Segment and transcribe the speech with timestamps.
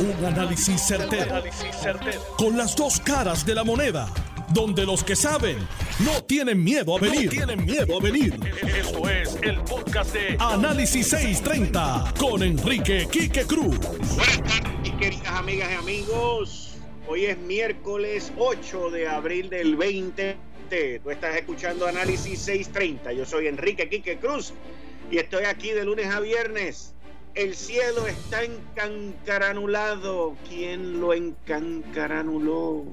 [0.00, 1.42] Un análisis certero,
[2.36, 4.08] Con las dos caras de la moneda.
[4.54, 5.58] Donde los que saben
[6.04, 7.28] no tienen miedo a venir.
[7.30, 8.38] tienen miedo a venir.
[8.62, 13.76] Esto es el podcast de Análisis 630 con Enrique Quique Cruz.
[14.14, 16.76] Buenas tardes, mis queridas amigas y amigos.
[17.08, 20.36] Hoy es miércoles 8 de abril del 20.
[21.02, 23.14] Tú estás escuchando Análisis 630.
[23.14, 24.52] Yo soy Enrique Quique Cruz
[25.10, 26.94] y estoy aquí de lunes a viernes
[27.38, 30.34] el cielo está encancaranulado.
[30.48, 32.84] ¿Quién lo encancaranuló?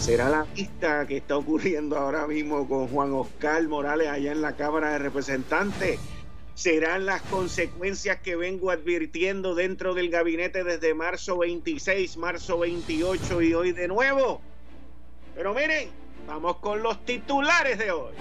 [0.00, 4.56] ¿Será la vista que está ocurriendo ahora mismo con Juan Oscar Morales allá en la
[4.56, 6.00] Cámara de Representantes?
[6.54, 13.54] ¿Serán las consecuencias que vengo advirtiendo dentro del gabinete desde marzo 26, marzo 28 y
[13.54, 14.40] hoy de nuevo?
[15.36, 15.90] Pero miren,
[16.26, 18.14] vamos con los titulares de hoy.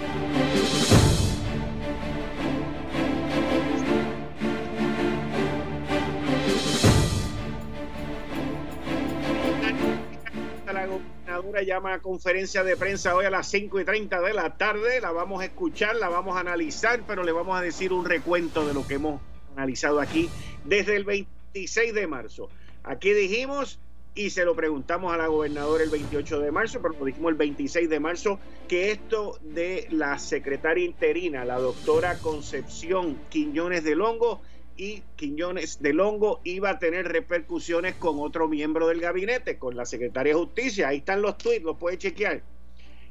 [11.65, 15.01] Llama a conferencia de prensa hoy a las 5 y 30 de la tarde.
[15.01, 18.65] La vamos a escuchar, la vamos a analizar, pero le vamos a decir un recuento
[18.65, 19.21] de lo que hemos
[19.55, 20.29] analizado aquí
[20.65, 22.49] desde el 26 de marzo.
[22.83, 23.79] Aquí dijimos,
[24.15, 27.37] y se lo preguntamos a la gobernadora el 28 de marzo, pero lo dijimos el
[27.37, 34.41] 26 de marzo, que esto de la secretaria interina, la doctora Concepción Quiñones de Longo,
[34.77, 39.85] y Quiñones de Longo iba a tener repercusiones con otro miembro del gabinete, con la
[39.85, 40.89] secretaria de Justicia.
[40.89, 42.43] Ahí están los tweets, los puede chequear.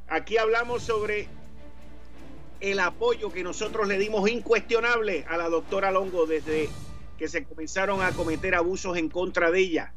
[0.09, 1.27] Aquí hablamos sobre
[2.61, 6.69] el apoyo que nosotros le dimos incuestionable a la doctora Longo desde
[7.19, 9.93] que se comenzaron a cometer abusos en contra de ella.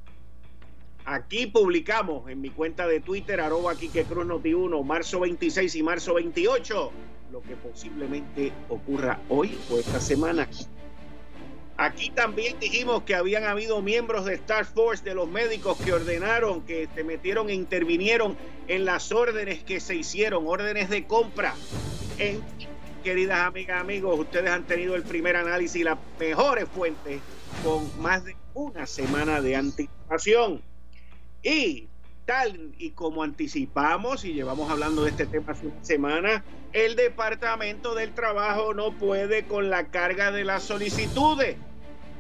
[1.06, 6.16] Aquí publicamos en mi cuenta de Twitter, arroba Cruz Noti 1, marzo 26 y marzo
[6.16, 6.92] 28,
[7.32, 10.48] lo que posiblemente ocurra hoy o esta semana
[11.80, 16.66] Aquí también dijimos que habían habido miembros de Star Force, de los médicos que ordenaron,
[16.66, 18.36] que se metieron e intervinieron
[18.68, 21.56] en las órdenes que se hicieron, órdenes de compra.
[22.18, 22.42] En,
[23.02, 27.22] queridas amigas, amigos, ustedes han tenido el primer análisis las mejores fuentes
[27.64, 30.62] con más de una semana de anticipación.
[31.44, 31.88] Y
[32.26, 37.96] tal y como anticipamos y llevamos hablando de este tema hace una semana, el Departamento
[37.96, 41.56] del Trabajo no puede con la carga de las solicitudes.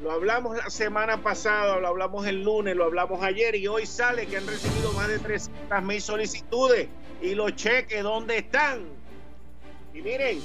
[0.01, 4.27] Lo hablamos la semana pasada, lo hablamos el lunes, lo hablamos ayer y hoy sale
[4.27, 6.87] que han recibido más de 300 mil solicitudes.
[7.21, 8.85] Y los cheques, ¿dónde están?
[9.93, 10.41] Y miren,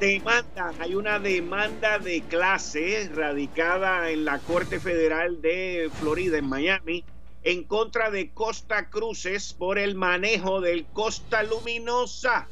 [0.00, 7.04] demanda, hay una demanda de clase radicada en la Corte Federal de Florida, en Miami,
[7.44, 12.48] en contra de Costa Cruces por el manejo del Costa Luminosa.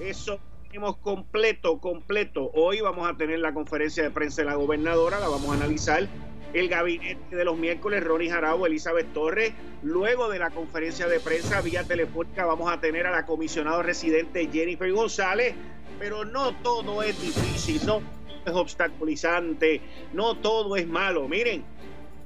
[0.00, 0.38] Eso
[0.80, 2.50] completo, completo.
[2.54, 6.08] Hoy vamos a tener la conferencia de prensa de la gobernadora, la vamos a analizar.
[6.54, 9.52] El gabinete de los miércoles, Ronnie Jarabo, Elizabeth Torres.
[9.82, 14.48] Luego de la conferencia de prensa vía telefónica vamos a tener a la comisionada residente
[14.52, 15.54] Jennifer González.
[15.98, 18.02] Pero no todo es difícil, no
[18.44, 19.80] es obstaculizante,
[20.12, 21.28] no todo es malo.
[21.28, 21.64] Miren,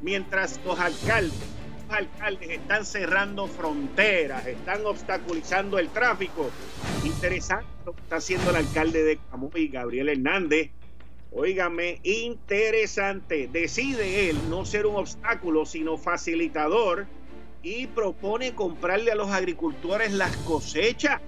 [0.03, 1.56] mientras los alcaldes
[1.89, 6.51] alcaldes están cerrando fronteras, están obstaculizando el tráfico.
[7.05, 10.71] Interesante lo que está haciendo el alcalde de Camuy, Gabriel Hernández.
[11.33, 13.49] Óigame, interesante.
[13.53, 17.07] Decide él no ser un obstáculo, sino facilitador
[17.63, 21.21] y propone comprarle a los agricultores las cosechas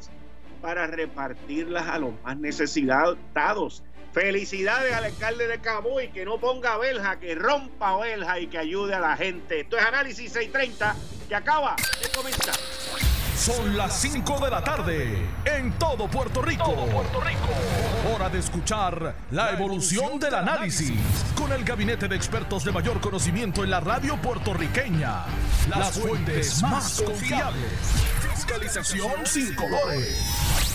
[0.62, 3.82] para repartirlas a los más necesitados.
[4.20, 8.92] Felicidades al alcalde de Camuy, que no ponga verja, que rompa verja y que ayude
[8.92, 9.60] a la gente.
[9.60, 10.96] Esto es Análisis 630
[11.28, 12.56] que acaba de comenzar.
[13.36, 16.74] Son las 5 de la tarde en todo Puerto Rico.
[16.86, 17.48] Puerto Rico.
[18.12, 20.98] Hora de escuchar la evolución del análisis
[21.36, 25.26] con el gabinete de expertos de mayor conocimiento en la radio puertorriqueña.
[25.68, 27.70] Las fuentes más confiables.
[28.34, 30.57] Fiscalización sin colores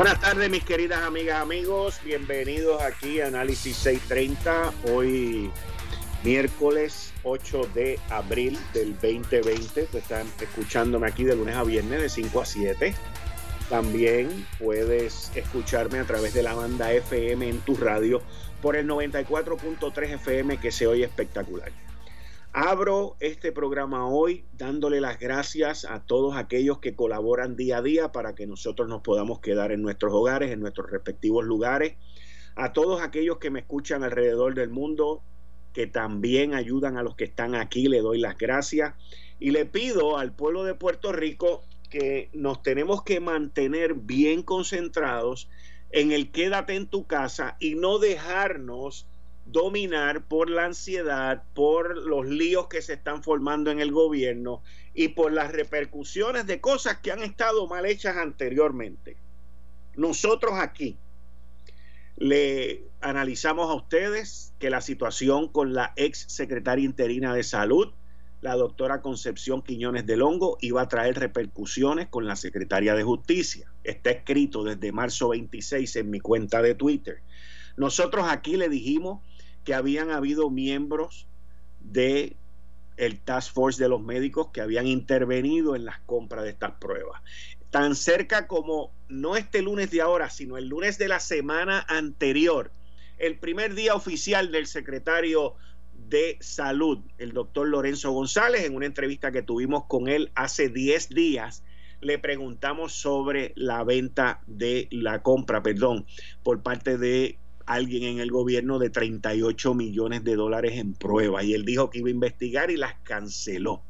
[0.00, 2.00] Buenas tardes, mis queridas amigas, amigos.
[2.02, 4.72] Bienvenidos aquí a Análisis 630.
[4.90, 5.50] Hoy,
[6.24, 9.88] miércoles 8 de abril del 2020.
[9.92, 12.94] están escuchándome aquí de lunes a viernes de 5 a 7.
[13.68, 18.22] También puedes escucharme a través de la banda FM en tu radio
[18.62, 21.72] por el 94.3 FM que se oye espectacular.
[22.52, 28.10] Abro este programa hoy dándole las gracias a todos aquellos que colaboran día a día
[28.10, 31.94] para que nosotros nos podamos quedar en nuestros hogares, en nuestros respectivos lugares.
[32.56, 35.22] A todos aquellos que me escuchan alrededor del mundo,
[35.72, 38.94] que también ayudan a los que están aquí, le doy las gracias.
[39.38, 45.48] Y le pido al pueblo de Puerto Rico que nos tenemos que mantener bien concentrados
[45.92, 49.06] en el quédate en tu casa y no dejarnos
[49.52, 54.62] dominar por la ansiedad, por los líos que se están formando en el gobierno
[54.94, 59.16] y por las repercusiones de cosas que han estado mal hechas anteriormente.
[59.96, 60.98] Nosotros aquí
[62.16, 67.92] le analizamos a ustedes que la situación con la ex secretaria interina de salud,
[68.42, 73.72] la doctora Concepción Quiñones del Hongo, iba a traer repercusiones con la secretaria de justicia.
[73.84, 77.22] Está escrito desde marzo 26 en mi cuenta de Twitter.
[77.76, 79.20] Nosotros aquí le dijimos
[79.64, 81.26] que habían habido miembros
[81.80, 82.36] de
[82.96, 87.22] el Task Force de los médicos que habían intervenido en las compras de estas pruebas.
[87.70, 92.72] Tan cerca como no este lunes de ahora, sino el lunes de la semana anterior,
[93.16, 95.54] el primer día oficial del secretario
[96.08, 101.10] de Salud, el doctor Lorenzo González, en una entrevista que tuvimos con él hace 10
[101.10, 101.62] días,
[102.00, 106.06] le preguntamos sobre la venta de la compra, perdón,
[106.42, 107.38] por parte de
[107.74, 111.98] alguien en el gobierno de 38 millones de dólares en prueba y él dijo que
[111.98, 113.82] iba a investigar y las canceló.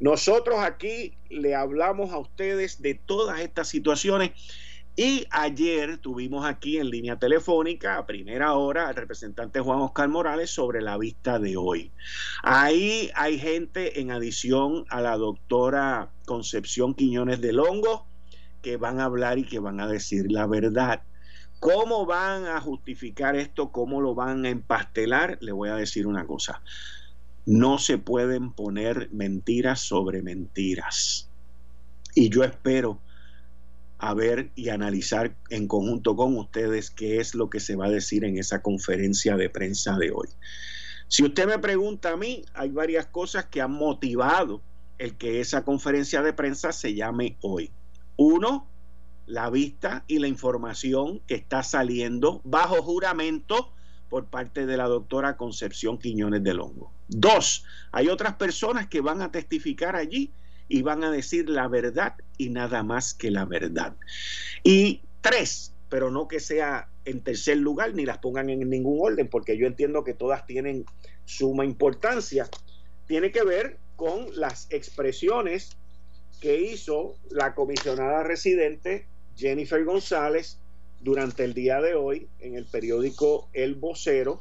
[0.00, 4.32] Nosotros aquí le hablamos a ustedes de todas estas situaciones
[4.96, 10.50] y ayer tuvimos aquí en línea telefónica a primera hora al representante Juan Oscar Morales
[10.50, 11.92] sobre la vista de hoy.
[12.42, 18.06] Ahí hay gente en adición a la doctora Concepción Quiñones de Longo
[18.62, 21.02] que van a hablar y que van a decir la verdad.
[21.64, 23.72] ¿Cómo van a justificar esto?
[23.72, 25.38] ¿Cómo lo van a empastelar?
[25.40, 26.60] Le voy a decir una cosa.
[27.46, 31.30] No se pueden poner mentiras sobre mentiras.
[32.14, 33.00] Y yo espero
[33.96, 37.90] a ver y analizar en conjunto con ustedes qué es lo que se va a
[37.90, 40.28] decir en esa conferencia de prensa de hoy.
[41.08, 44.60] Si usted me pregunta a mí, hay varias cosas que han motivado
[44.98, 47.70] el que esa conferencia de prensa se llame hoy.
[48.18, 48.68] Uno,
[49.26, 53.72] la vista y la información que está saliendo bajo juramento
[54.08, 56.92] por parte de la doctora Concepción Quiñones del Hongo.
[57.08, 60.32] Dos, hay otras personas que van a testificar allí
[60.68, 63.96] y van a decir la verdad y nada más que la verdad.
[64.62, 69.28] Y tres, pero no que sea en tercer lugar ni las pongan en ningún orden,
[69.28, 70.84] porque yo entiendo que todas tienen
[71.24, 72.48] suma importancia,
[73.06, 75.76] tiene que ver con las expresiones
[76.40, 79.06] que hizo la comisionada residente
[79.36, 80.58] Jennifer González
[81.00, 84.40] durante el día de hoy en el periódico El Vocero,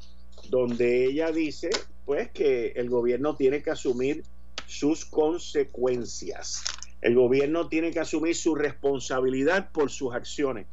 [0.50, 1.70] donde ella dice
[2.06, 4.24] pues que el gobierno tiene que asumir
[4.68, 6.64] sus consecuencias.
[7.02, 10.68] El gobierno tiene que asumir su responsabilidad por sus acciones.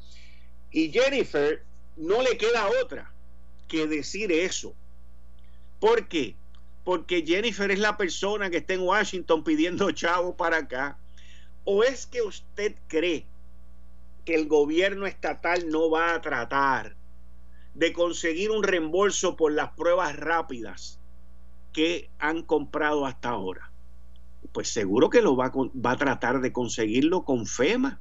[0.71, 1.63] Y Jennifer
[1.97, 3.13] no le queda otra
[3.69, 4.75] que decir eso.
[5.79, 6.37] ¿Por qué?
[6.85, 10.99] Porque Jennifer es la persona que está en Washington pidiendo chavo para acá.
[11.65, 13.27] ¿O es que usted cree
[14.31, 16.95] que el gobierno estatal no va a tratar
[17.75, 21.01] de conseguir un reembolso por las pruebas rápidas
[21.73, 23.73] que han comprado hasta ahora.
[24.53, 27.99] Pues seguro que lo va a, va a tratar de conseguirlo con FEMA.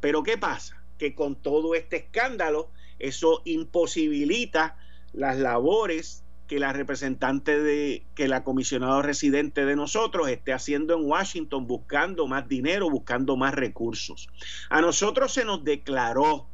[0.00, 0.82] Pero ¿qué pasa?
[0.98, 4.76] Que con todo este escándalo, eso imposibilita
[5.12, 6.23] las labores
[6.54, 12.28] que la representante de que la comisionado residente de nosotros esté haciendo en Washington buscando
[12.28, 14.28] más dinero, buscando más recursos.
[14.70, 16.46] A nosotros se nos declaró,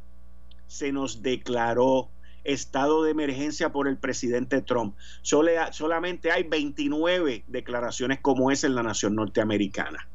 [0.65, 2.09] se nos declaró
[2.43, 4.95] estado de emergencia por el presidente Trump.
[5.21, 10.09] solamente hay 29 declaraciones como esa en la nación norteamericana.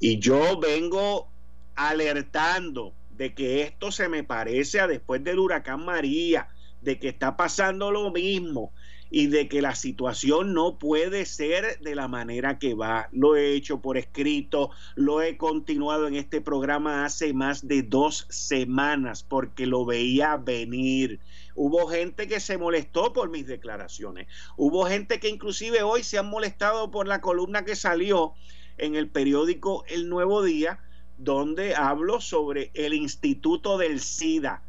[0.00, 1.28] Y yo vengo
[1.76, 6.48] alertando de que esto se me parece a después del huracán María,
[6.80, 8.72] de que está pasando lo mismo
[9.16, 13.08] y de que la situación no puede ser de la manera que va.
[13.12, 18.26] Lo he hecho por escrito, lo he continuado en este programa hace más de dos
[18.28, 21.20] semanas porque lo veía venir.
[21.54, 24.26] Hubo gente que se molestó por mis declaraciones.
[24.56, 28.32] Hubo gente que inclusive hoy se han molestado por la columna que salió
[28.78, 30.80] en el periódico El Nuevo Día,
[31.18, 34.64] donde hablo sobre el Instituto del SIDA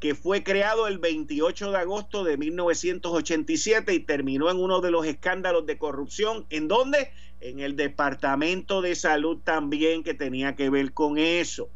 [0.00, 5.06] que fue creado el 28 de agosto de 1987 y terminó en uno de los
[5.06, 6.46] escándalos de corrupción.
[6.50, 7.10] ¿En dónde?
[7.40, 11.68] En el Departamento de Salud también que tenía que ver con eso.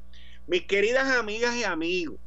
[0.47, 2.21] Mis queridas amigas y amigos,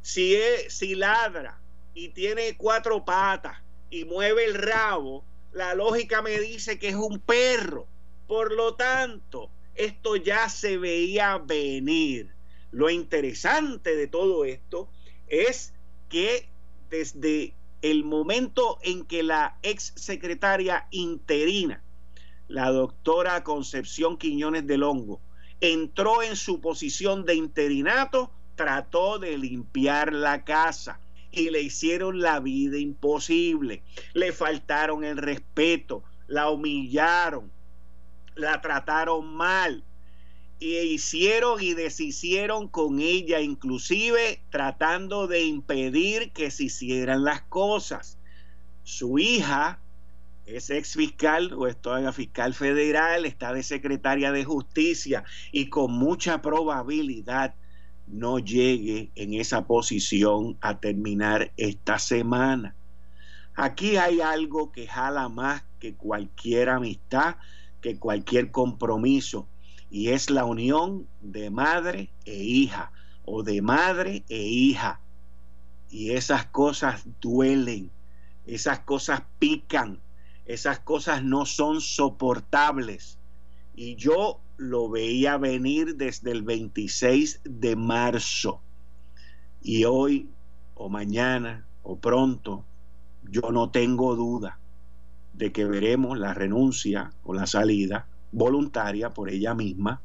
[0.00, 1.60] si, es, si ladra
[1.94, 3.58] y tiene cuatro patas
[3.90, 7.88] y mueve el rabo, La lógica me dice que es un perro.
[8.28, 12.34] Por lo tanto, esto ya se veía venir.
[12.70, 14.90] Lo interesante de todo esto
[15.28, 15.72] es
[16.08, 16.48] que
[16.90, 21.82] desde el momento en que la ex secretaria interina,
[22.48, 25.20] la doctora Concepción Quiñones del Hongo,
[25.60, 32.40] entró en su posición de interinato, trató de limpiar la casa y le hicieron la
[32.40, 33.82] vida imposible.
[34.14, 37.50] Le faltaron el respeto, la humillaron,
[38.34, 39.84] la trataron mal
[40.58, 48.18] y hicieron y deshicieron con ella, inclusive tratando de impedir que se hicieran las cosas.
[48.82, 49.80] Su hija
[50.46, 55.92] es ex fiscal o es todavía fiscal federal, está de secretaria de justicia y con
[55.92, 57.54] mucha probabilidad
[58.06, 62.76] no llegue en esa posición a terminar esta semana.
[63.56, 67.36] Aquí hay algo que jala más que cualquier amistad,
[67.80, 69.48] que cualquier compromiso,
[69.90, 72.92] y es la unión de madre e hija,
[73.24, 75.00] o de madre e hija.
[75.88, 77.90] Y esas cosas duelen,
[78.46, 80.00] esas cosas pican,
[80.44, 83.18] esas cosas no son soportables.
[83.74, 88.60] Y yo lo veía venir desde el 26 de marzo.
[89.62, 90.28] Y hoy
[90.74, 92.64] o mañana o pronto,
[93.22, 94.58] yo no tengo duda
[95.32, 100.02] de que veremos la renuncia o la salida voluntaria por ella misma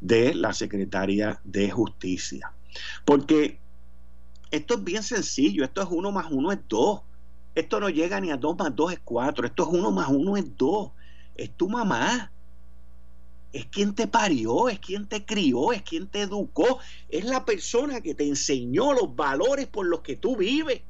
[0.00, 2.52] de la secretaria de justicia.
[3.04, 3.60] Porque
[4.50, 7.02] esto es bien sencillo, esto es uno más uno es dos.
[7.54, 10.36] Esto no llega ni a dos más dos es cuatro, esto es uno más uno
[10.36, 10.90] es dos.
[11.36, 12.32] Es tu mamá
[13.52, 18.00] es quien te parió, es quien te crió, es quien te educó, es la persona
[18.00, 20.82] que te enseñó los valores por los que tú vives.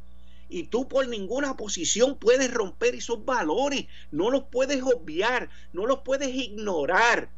[0.50, 6.00] Y tú por ninguna posición puedes romper esos valores, no los puedes obviar, no los
[6.00, 7.30] puedes ignorar,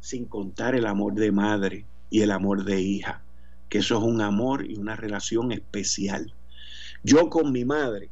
[0.00, 3.22] sin contar el amor de madre y el amor de hija,
[3.68, 6.32] que eso es un amor y una relación especial.
[7.02, 8.10] Yo con mi madre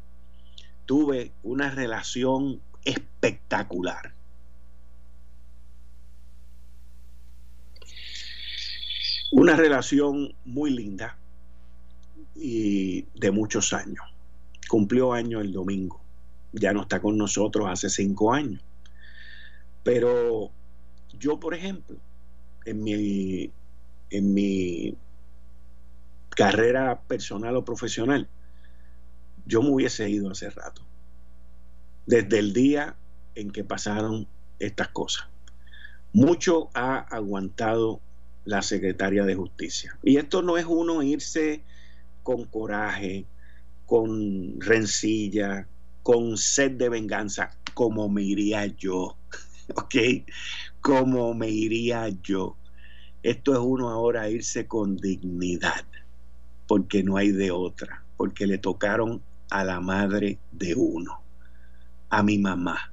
[0.84, 4.16] tuve una relación espectacular
[9.32, 11.18] Una relación muy linda
[12.36, 14.04] y de muchos años.
[14.68, 16.00] Cumplió año el domingo.
[16.52, 18.62] Ya no está con nosotros hace cinco años.
[19.82, 20.50] Pero
[21.18, 21.96] yo, por ejemplo,
[22.64, 23.50] en mi,
[24.10, 24.96] en mi
[26.30, 28.28] carrera personal o profesional,
[29.46, 30.82] yo me hubiese ido hace rato.
[32.06, 32.96] Desde el día
[33.34, 34.26] en que pasaron
[34.58, 35.28] estas cosas.
[36.12, 38.00] Mucho ha aguantado
[38.44, 39.98] la secretaria de justicia.
[40.02, 41.62] Y esto no es uno irse
[42.26, 43.24] con coraje,
[43.86, 45.68] con rencilla,
[46.02, 49.16] con sed de venganza, como me iría yo,
[49.76, 49.94] ¿ok?
[50.80, 52.56] Como me iría yo.
[53.22, 55.84] Esto es uno ahora irse con dignidad,
[56.66, 61.20] porque no hay de otra, porque le tocaron a la madre de uno,
[62.10, 62.92] a mi mamá.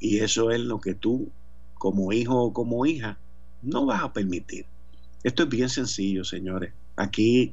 [0.00, 1.30] Y eso es lo que tú,
[1.74, 3.18] como hijo o como hija,
[3.60, 4.64] no vas a permitir.
[5.22, 6.72] Esto es bien sencillo, señores.
[6.96, 7.52] Aquí,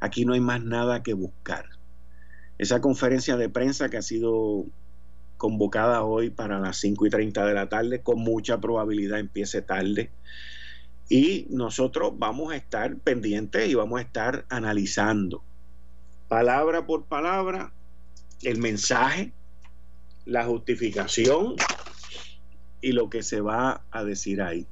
[0.00, 1.66] aquí no hay más nada que buscar.
[2.58, 4.66] Esa conferencia de prensa que ha sido
[5.36, 10.10] convocada hoy para las 5 y 30 de la tarde, con mucha probabilidad empiece tarde.
[11.08, 15.42] Y nosotros vamos a estar pendientes y vamos a estar analizando
[16.30, 17.72] palabra por palabra
[18.42, 19.32] el mensaje,
[20.24, 21.56] la justificación
[22.80, 24.64] y lo que se va a decir ahí.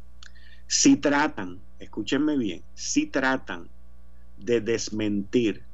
[0.68, 3.68] Si tratan, escúchenme bien, si tratan
[4.38, 5.64] de desmentir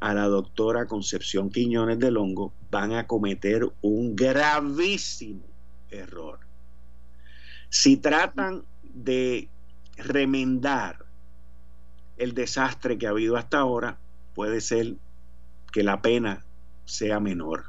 [0.00, 5.44] a la doctora Concepción Quiñones del Hongo, van a cometer un gravísimo
[5.90, 6.40] error.
[7.70, 9.48] Si tratan de
[9.96, 11.04] remendar
[12.16, 13.98] el desastre que ha habido hasta ahora,
[14.34, 14.96] puede ser
[15.72, 16.44] que la pena
[16.84, 17.64] sea menor.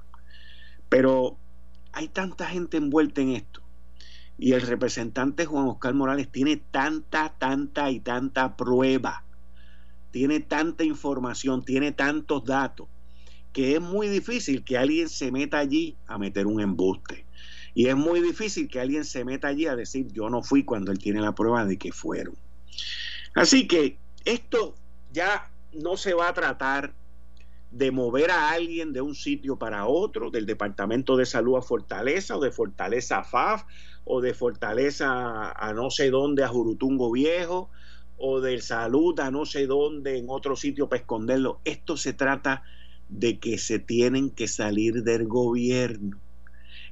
[0.89, 1.37] Pero
[1.93, 3.61] hay tanta gente envuelta en esto
[4.37, 9.23] y el representante Juan Oscar Morales tiene tanta, tanta y tanta prueba,
[10.15, 12.87] tiene tanta información, tiene tantos datos,
[13.51, 17.25] que es muy difícil que alguien se meta allí a meter un embuste.
[17.73, 20.93] Y es muy difícil que alguien se meta allí a decir yo no fui cuando
[20.93, 22.37] él tiene la prueba de que fueron.
[23.33, 24.75] Así que esto
[25.11, 26.93] ya no se va a tratar
[27.71, 32.37] de mover a alguien de un sitio para otro, del Departamento de Salud a Fortaleza
[32.37, 33.63] o de Fortaleza a FAF
[34.05, 37.69] o de Fortaleza a no sé dónde, a Jurutungo Viejo,
[38.17, 41.59] o de salud a no sé dónde, en otro sitio para esconderlo.
[41.65, 42.63] Esto se trata
[43.09, 46.17] de que se tienen que salir del gobierno.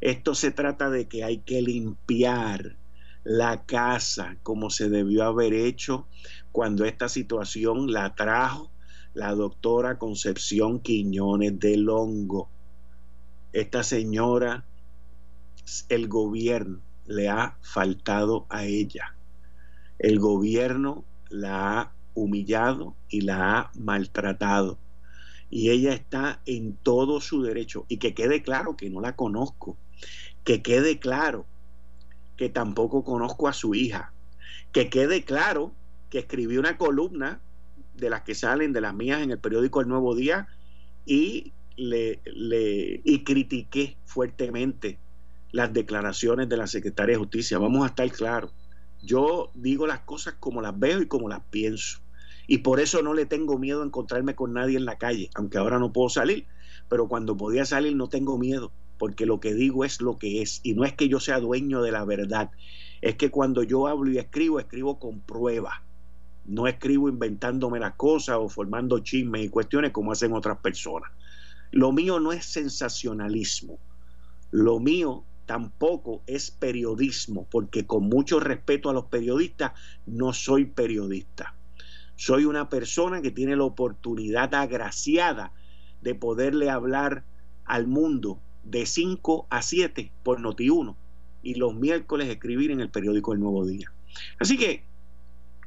[0.01, 2.75] Esto se trata de que hay que limpiar
[3.23, 6.07] la casa como se debió haber hecho
[6.51, 8.69] cuando esta situación la trajo
[9.13, 12.49] la doctora Concepción Quiñones del Hongo.
[13.51, 14.65] Esta señora,
[15.89, 19.15] el gobierno le ha faltado a ella.
[19.99, 24.77] El gobierno la ha humillado y la ha maltratado.
[25.49, 27.85] Y ella está en todo su derecho.
[27.89, 29.77] Y que quede claro que no la conozco.
[30.43, 31.45] Que quede claro
[32.37, 34.13] que tampoco conozco a su hija.
[34.71, 35.73] Que quede claro
[36.09, 37.41] que escribió una columna
[37.95, 40.47] de las que salen, de las mías en el periódico El Nuevo Día,
[41.05, 44.99] y, le, le, y critiqué fuertemente
[45.51, 47.57] las declaraciones de la Secretaria de Justicia.
[47.57, 48.51] Vamos a estar claros.
[49.03, 51.99] Yo digo las cosas como las veo y como las pienso.
[52.47, 55.57] Y por eso no le tengo miedo a encontrarme con nadie en la calle, aunque
[55.57, 56.47] ahora no puedo salir.
[56.89, 60.59] Pero cuando podía salir no tengo miedo, porque lo que digo es lo que es.
[60.63, 62.51] Y no es que yo sea dueño de la verdad,
[63.01, 65.83] es que cuando yo hablo y escribo, escribo con prueba
[66.45, 71.11] no escribo inventándome las cosas o formando chismes y cuestiones como hacen otras personas.
[71.71, 73.79] Lo mío no es sensacionalismo.
[74.51, 79.73] Lo mío tampoco es periodismo, porque con mucho respeto a los periodistas,
[80.05, 81.55] no soy periodista.
[82.15, 85.51] Soy una persona que tiene la oportunidad agraciada
[86.01, 87.23] de poderle hablar
[87.65, 90.95] al mundo de 5 a 7 por Noti1
[91.41, 93.91] y los miércoles escribir en el periódico El Nuevo Día.
[94.39, 94.85] Así que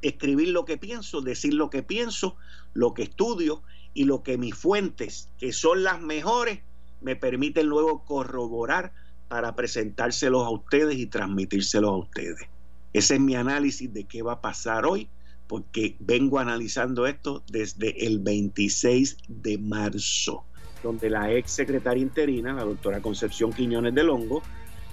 [0.01, 2.35] escribir lo que pienso, decir lo que pienso,
[2.73, 3.61] lo que estudio
[3.93, 6.61] y lo que mis fuentes, que son las mejores,
[7.01, 8.93] me permiten luego corroborar
[9.27, 12.47] para presentárselos a ustedes y transmitírselos a ustedes.
[12.93, 15.09] Ese es mi análisis de qué va a pasar hoy,
[15.47, 20.43] porque vengo analizando esto desde el 26 de marzo,
[20.83, 24.41] donde la ex secretaria interina, la doctora Concepción Quiñones de Longo,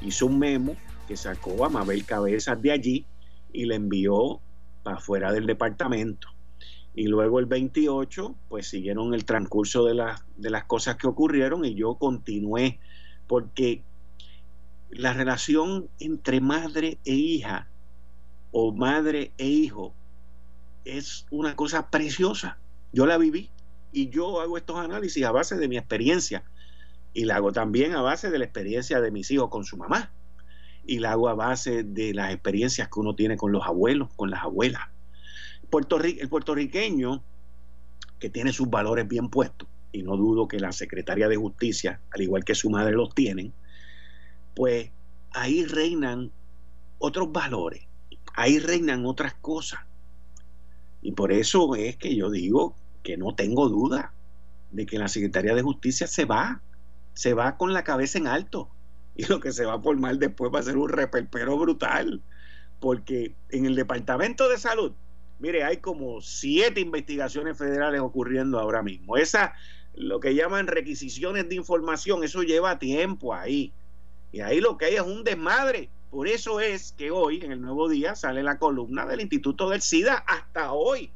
[0.02, 0.76] hizo un memo
[1.08, 3.06] que sacó a Mabel Cabezas de allí
[3.52, 4.40] y le envió
[4.82, 6.28] para fuera del departamento.
[6.94, 10.00] Y luego el 28, pues siguieron el transcurso de,
[10.36, 12.78] de las cosas que ocurrieron y yo continué,
[13.26, 13.82] porque
[14.96, 17.68] la relación entre madre e hija
[18.52, 19.94] o madre e hijo
[20.84, 22.58] es una cosa preciosa.
[22.92, 23.50] Yo la viví
[23.92, 26.44] y yo hago estos análisis a base de mi experiencia
[27.12, 30.12] y la hago también a base de la experiencia de mis hijos con su mamá
[30.86, 34.30] y la hago a base de las experiencias que uno tiene con los abuelos, con
[34.30, 34.82] las abuelas.
[35.70, 37.22] Puerto el puertorriqueño,
[38.20, 42.22] que tiene sus valores bien puestos, y no dudo que la secretaria de Justicia, al
[42.22, 43.52] igual que su madre, los tienen,
[44.54, 44.90] pues
[45.32, 46.32] ahí reinan
[46.98, 47.86] otros valores,
[48.34, 49.80] ahí reinan otras cosas.
[51.02, 54.14] Y por eso es que yo digo que no tengo duda
[54.70, 56.62] de que la Secretaría de Justicia se va,
[57.12, 58.70] se va con la cabeza en alto
[59.14, 62.22] y lo que se va a formar después va a ser un reperpero brutal,
[62.80, 64.92] porque en el Departamento de Salud,
[65.38, 69.16] mire, hay como siete investigaciones federales ocurriendo ahora mismo.
[69.16, 69.54] Esa,
[69.94, 73.72] lo que llaman requisiciones de información, eso lleva tiempo ahí.
[74.34, 75.90] Y ahí lo que hay es un desmadre.
[76.10, 79.80] Por eso es que hoy, en el nuevo día, sale la columna del Instituto del
[79.80, 81.12] SIDA hasta hoy.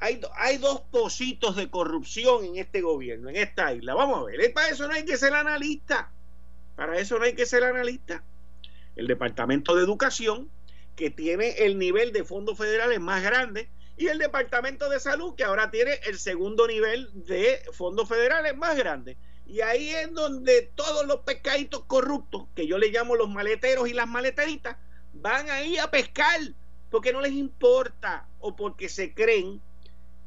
[0.00, 0.18] Hay,
[0.58, 3.94] dos positos de corrupción en este gobierno, en esta isla.
[3.94, 6.10] Vamos a ver, para eso no hay que ser analista.
[6.74, 8.24] Para eso no hay que ser analista.
[8.96, 10.50] El Departamento de Educación,
[10.96, 15.44] que tiene el nivel de fondos federales más grande, y el Departamento de Salud, que
[15.44, 19.16] ahora tiene el segundo nivel de fondos federales más grande.
[19.46, 23.92] Y ahí es donde todos los pescaditos corruptos, que yo le llamo los maleteros y
[23.92, 24.76] las maleteritas,
[25.12, 26.40] van ahí a pescar
[26.90, 29.60] porque no les importa o porque se creen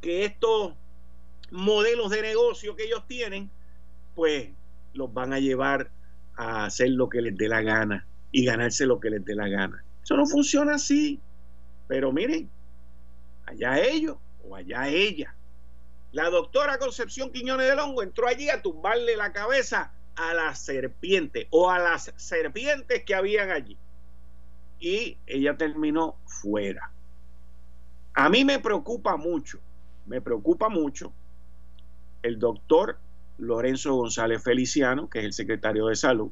[0.02, 0.74] que estos
[1.52, 3.50] modelos de negocio que ellos tienen,
[4.16, 4.50] pues
[4.94, 5.92] los van a llevar
[6.36, 9.48] a hacer lo que les dé la gana y ganarse lo que les dé la
[9.48, 9.84] gana.
[10.04, 11.20] Eso no funciona así.
[11.88, 12.50] Pero miren,
[13.46, 15.36] allá ellos o allá ella.
[16.12, 21.48] La doctora Concepción Quiñones de Longo entró allí a tumbarle la cabeza a la serpiente
[21.52, 23.78] o a las serpientes que habían allí.
[24.80, 26.92] Y ella terminó fuera.
[28.14, 29.60] A mí me preocupa mucho,
[30.08, 31.14] me preocupa mucho
[32.24, 32.98] el doctor
[33.38, 36.32] Lorenzo González Feliciano, que es el secretario de Salud,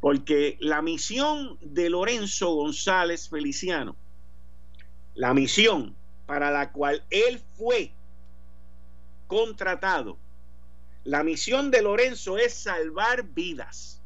[0.00, 3.96] porque la misión de Lorenzo González Feliciano,
[5.14, 5.94] la misión
[6.26, 7.92] para la cual él fue
[9.26, 10.18] contratado,
[11.04, 14.02] la misión de Lorenzo es salvar vidas.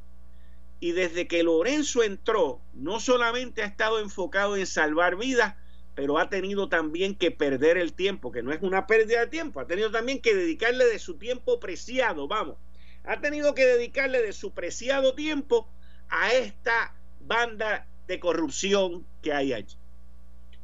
[0.81, 5.57] Y desde que Lorenzo entró, no solamente ha estado enfocado en salvar vidas,
[5.95, 9.59] pero ha tenido también que perder el tiempo, que no es una pérdida de tiempo,
[9.59, 12.57] ha tenido también que dedicarle de su tiempo preciado, vamos,
[13.05, 15.69] ha tenido que dedicarle de su preciado tiempo
[16.09, 19.77] a esta banda de corrupción que hay allí.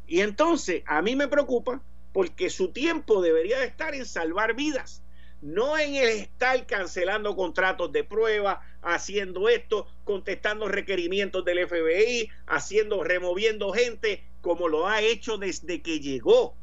[0.07, 1.83] Y entonces a mí me preocupa
[2.15, 5.03] porque su tiempo debería estar en salvar vidas,
[5.43, 13.03] no en el estar cancelando contratos de prueba, haciendo esto, contestando requerimientos del FBI, haciendo,
[13.03, 16.55] removiendo gente como lo ha hecho desde que llegó.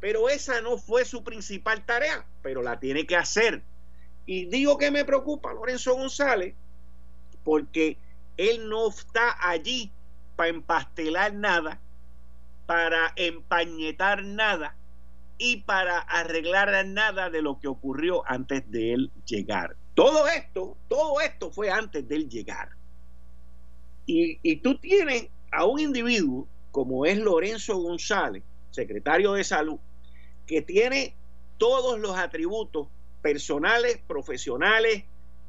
[0.00, 3.62] Pero esa no fue su principal tarea, pero la tiene que hacer.
[4.26, 6.56] Y digo que me preocupa Lorenzo González
[7.44, 7.96] porque
[8.36, 9.92] él no está allí
[10.34, 11.80] para empastelar nada,
[12.66, 14.74] para empañetar nada
[15.42, 19.74] y para arreglar nada de lo que ocurrió antes de él llegar.
[19.94, 22.68] Todo esto, todo esto fue antes de él llegar.
[24.04, 29.78] Y, y tú tienes a un individuo como es Lorenzo González, secretario de salud,
[30.46, 31.16] que tiene
[31.56, 32.88] todos los atributos
[33.22, 35.04] personales, profesionales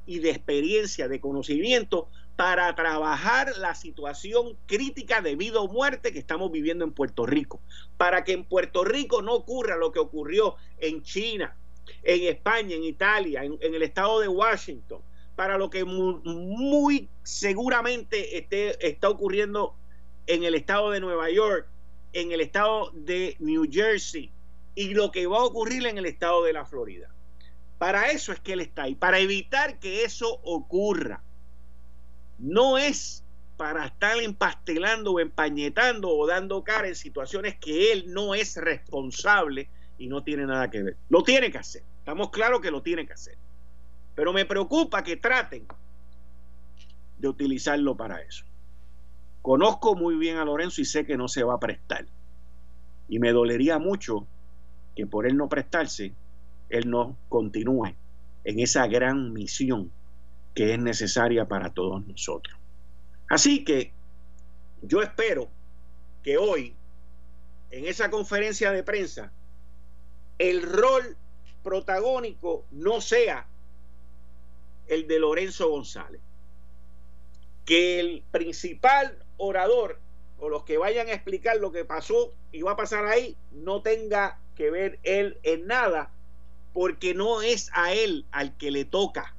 [0.06, 2.08] y de experiencia, de conocimiento
[2.42, 7.62] para trabajar la situación crítica de vida o muerte que estamos viviendo en Puerto Rico,
[7.98, 11.56] para que en Puerto Rico no ocurra lo que ocurrió en China,
[12.02, 15.04] en España, en Italia, en, el estado de Washington,
[15.36, 19.76] para lo que muy, seguramente está ocurriendo
[20.26, 21.68] en el estado de Nueva York,
[22.12, 24.32] en el estado de New Jersey
[24.74, 27.14] y lo que va a ocurrir en el estado de la Florida.
[27.78, 31.22] Para eso es que él está ahí, para evitar que eso ocurra.
[32.42, 33.24] No es
[33.56, 39.70] para estar empastelando o empañetando o dando cara en situaciones que él no es responsable
[40.00, 40.98] y no tiene nada que ver.
[41.10, 41.84] Lo tiene que hacer.
[42.00, 43.38] Estamos claros que lo tiene que hacer.
[44.16, 45.68] Pero me preocupa que traten
[47.20, 48.46] de utilizarlo para eso.
[49.44, 52.08] Conozco muy bien a Lorenzo y sé que no se va a prestar.
[53.08, 54.26] Y me dolería mucho
[54.96, 56.16] que por él no prestarse,
[56.70, 57.94] él no continúe
[58.44, 59.92] en esa gran misión
[60.54, 62.58] que es necesaria para todos nosotros.
[63.30, 63.94] Así que
[64.82, 65.50] yo espero
[66.24, 66.76] que hoy,
[67.72, 69.32] en esa conferencia de prensa,
[70.38, 71.16] el rol
[71.64, 73.48] protagónico no sea
[74.88, 76.22] el de Lorenzo González.
[77.66, 80.00] Que el principal orador
[80.40, 83.82] o los que vayan a explicar lo que pasó y va a pasar ahí no
[83.82, 86.12] tenga que ver él en nada
[86.74, 89.36] porque no es a él al que le toca.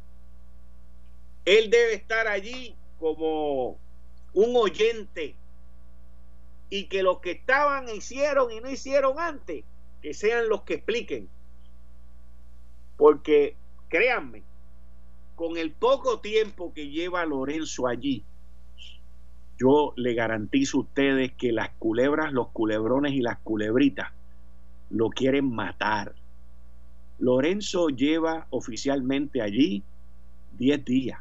[1.44, 3.78] Él debe estar allí como
[4.32, 5.34] un oyente
[6.70, 9.64] y que los que estaban hicieron y no hicieron antes,
[10.00, 11.28] que sean los que expliquen.
[12.96, 13.56] Porque
[13.88, 14.42] créanme,
[15.34, 18.24] con el poco tiempo que lleva Lorenzo allí,
[19.58, 24.10] yo le garantizo a ustedes que las culebras, los culebrones y las culebritas
[24.90, 26.14] lo quieren matar.
[27.18, 29.82] Lorenzo lleva oficialmente allí
[30.58, 31.20] 10 días.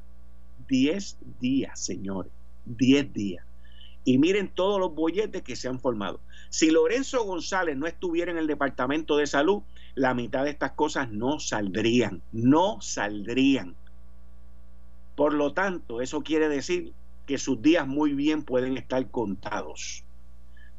[0.72, 2.32] 10 días, señores.
[2.66, 3.46] 10 días.
[4.06, 6.22] Y miren todos los bolletes que se han formado.
[6.50, 9.64] Si Lorenzo González no estuviera en el Departamento de Salud,
[9.96, 12.22] la mitad de estas cosas no saldrían.
[12.32, 13.76] No saldrían.
[15.16, 16.94] Por lo tanto, eso quiere decir
[17.26, 20.06] que sus días muy bien pueden estar contados.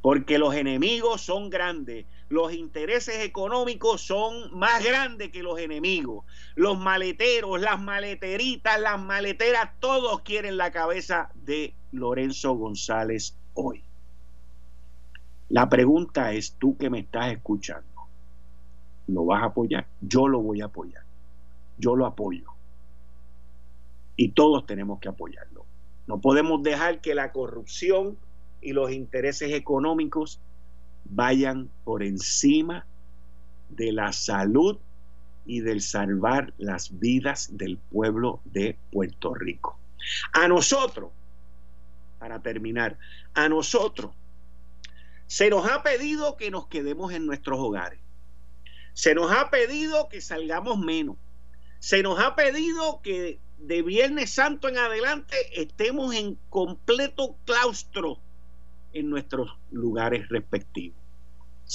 [0.00, 6.24] Porque los enemigos son grandes, los intereses económicos son más grandes que los enemigos.
[6.54, 13.84] Los maleteros, las maleteritas, las maleteras, todos quieren la cabeza de Lorenzo González hoy.
[15.50, 18.06] La pregunta es, tú que me estás escuchando,
[19.08, 19.86] ¿lo vas a apoyar?
[20.00, 21.04] Yo lo voy a apoyar.
[21.76, 22.46] Yo lo apoyo.
[24.16, 25.66] Y todos tenemos que apoyarlo.
[26.06, 28.16] No podemos dejar que la corrupción
[28.62, 30.40] y los intereses económicos
[31.04, 32.86] vayan por encima
[33.70, 34.78] de la salud
[35.44, 39.78] y del salvar las vidas del pueblo de Puerto Rico.
[40.32, 41.10] A nosotros,
[42.18, 42.98] para terminar,
[43.34, 44.12] a nosotros
[45.26, 47.98] se nos ha pedido que nos quedemos en nuestros hogares.
[48.92, 51.16] Se nos ha pedido que salgamos menos.
[51.78, 58.18] Se nos ha pedido que de Viernes Santo en adelante estemos en completo claustro
[58.92, 60.98] en nuestros lugares respectivos.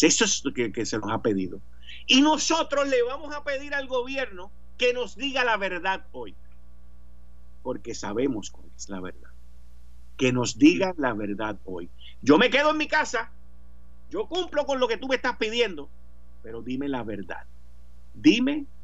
[0.01, 1.59] Eso es lo que, se nos ha pedido.
[2.05, 6.35] Y nosotros le vamos a pedir al gobierno que nos diga la verdad hoy.
[7.63, 9.31] Porque sabemos cuál es la verdad.
[10.15, 11.89] Que nos diga la verdad hoy.
[12.21, 13.31] Yo me quedo en mi casa.
[14.09, 15.89] Yo cumplo con lo que tú me estás pidiendo.
[16.43, 17.45] Pero dime la verdad.
[18.13, 18.65] Dime